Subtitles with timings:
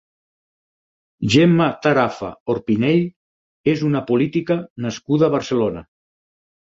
[1.33, 3.03] Gemma Tarafa Orpinell
[3.73, 5.85] és una política nascuda a Barcelona.